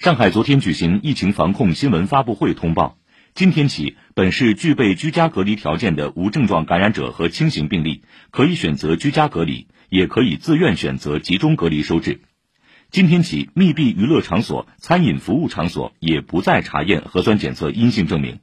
[0.00, 2.96] 上海昨天举行疫情防控新闻发布会，通报：
[3.34, 12.22] 今天起，本市具备居家隔离条件的无症状感染者和轻型病例，可以选择居家隔离，也可以自愿选择集中隔离收治。
[12.90, 18.38] 今天起，密闭娱乐场所、餐饮服务场所也不再查验核酸检测阴性证明。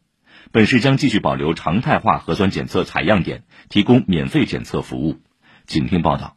[0.51, 5.21] 本市将继续保留常态化核酸检测采样点，提供免费检测服务。
[5.65, 6.36] 请听报道。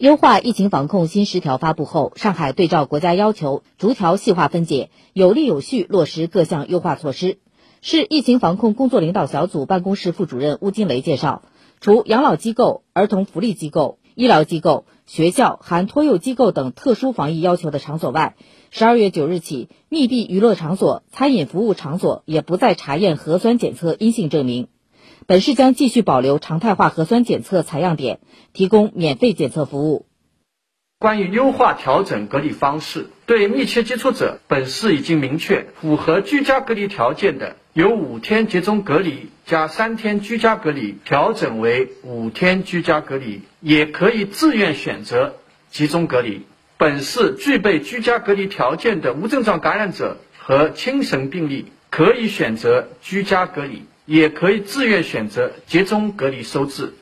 [0.00, 7.36] 优化疫情防控新十条发布后，上海对照国家要求，逐条细化分解，有力有序落实各项优化措施。
[7.82, 11.42] 市疫情防控工作领导小组办公室副主任邬金雷介绍，
[11.82, 18.36] 除养老机构、儿童福利机构、医疗机构、学校含托幼机构等特殊防疫要求的场所外，
[18.70, 24.68] 十二月九日起，密闭娱乐场所、餐饮服务场所也不再查验核酸检测阴性证明。
[25.30, 28.18] 本市将继续保留常态化核酸检测采样点，
[28.52, 30.06] 提供免费检测服务。
[30.98, 45.36] 关于优化调整隔离方式，对密切接触者，本市已经明确，符合居家隔离条件的，由五天集中隔离加三天居家隔离调整为五天居家隔离，也可以自愿选择
[45.70, 46.44] 集中隔离。
[46.76, 53.84] 本市具备居家隔离条件的无症状感染者和轻绳病例，可以选择居家隔离。
[54.10, 56.94] 也可以自愿选择集中隔离收治。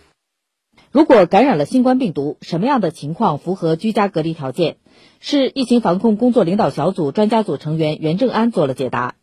[0.93, 4.77] 如果感染了新冠病毒，什么样的情况符合居家隔离条件？
[5.19, 9.15] 市疫情防控工作领导小组专家组成员袁正安做了解答。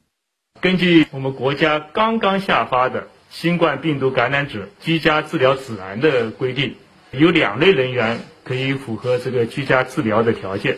[0.62, 6.74] 根据我们国家刚刚下发的《新冠病毒感染者居家治疗指南》的规定，
[7.12, 10.78] 有两类人员可以符合这个居家治疗的条件，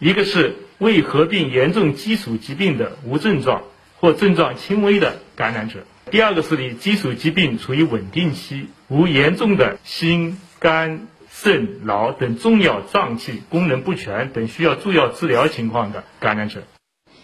[0.00, 3.62] 一个是未合并严重基础疾病的无症状
[4.00, 5.84] 或症状轻微的感染者。
[6.10, 16.64] 第二个是你基础疾病处于稳定期，无严重的心、肝、肾、脑等重要脏器功能不全等需要住药治疗情况的感染者。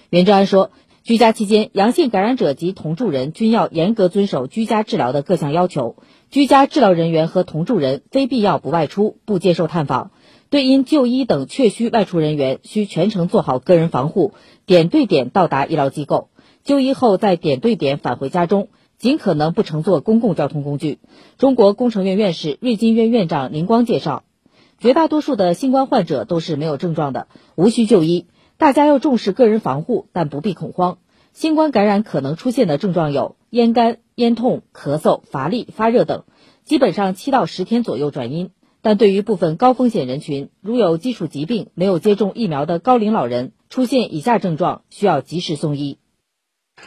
[0.09, 0.71] 袁志安说，
[1.03, 5.97] 居家期间，阳性感染者及同住人均要严格遵守居家治疗的各项要求。
[6.31, 10.13] 居家治疗人员和同住人非必要不外出，不接受探访。
[10.51, 14.33] 对因就医等确需外出人员，需全程做好个人防护，
[14.65, 16.31] 点对点到达医疗机构。
[16.69, 18.69] 就医后再点对点返回家中，
[18.99, 20.99] 尽可能不乘坐公共交通工具。
[21.39, 24.23] 中国工程院院士、瑞金院院长林光介绍，
[24.79, 28.27] 绝大多数的新冠患者都是没有症状的，无需就医。
[28.59, 30.99] 大家要重视个人防护，但不必恐慌。
[31.33, 36.25] 新冠感染可能出现的症状有咽干、咽痛、咳嗽、乏力、发热等，
[36.65, 38.51] 基本上七到十天左右转阴。
[38.83, 45.97] 但对于部分高风险人群，如有基础疾病、没有接种疫苗的高龄老人，出现以下症状，需要及时送医。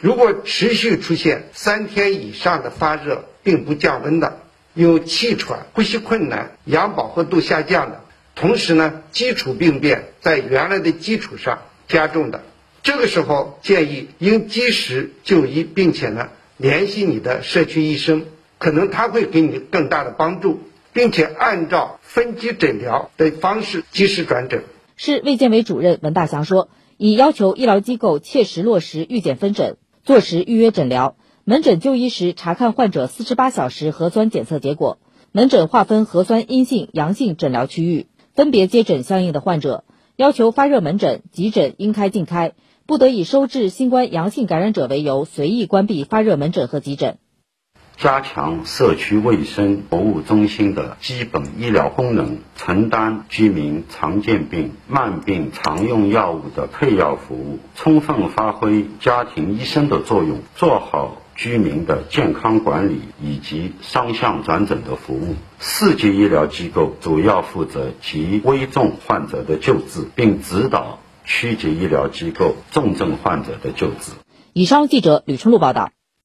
[0.00, 4.40] 如果持续出现三天以上的发热并不降温的，
[4.74, 8.00] 有气喘、呼吸困难、氧饱和度下降的，
[8.34, 12.42] 同时呢，基础病变在原来的基础上加重的，
[12.82, 18.24] 这个时候建议应及时就医，并且呢，联系你的社区医生，
[18.58, 20.60] 可能他会给你更大的帮助，
[20.92, 24.64] 并且按照分级诊疗的方式及时转诊。
[24.96, 26.68] 市卫健委主任文大祥说。
[26.98, 31.16] 已要求医疗机构切实落实预检分诊，坐实预约诊疗。
[31.44, 34.98] 门诊就医时查看患者四十八小时核酸检测结果。
[35.32, 39.84] 门诊划分核酸阴性、阳性诊疗区域，分别接诊相应的患者。
[40.16, 42.52] 要求发热门诊、急诊应开尽开，
[42.86, 47.18] 不得以收治新冠阳性感染者为由随意关闭发热门诊和急诊。
[48.02, 65.36] 加强社区卫生服务中心的基本医疗功能，承担居民常见病、慢病常用药物的配药服务，充分发挥家庭医生的作用，做好居民的健康管理以及双向转诊的服务。
[65.60, 74.10] 四级医疗机构主要负责极危重患者的救治，并指导区级医疗机构重症患者的救治。
[74.54, 75.92] 以上，记者吕春露报道。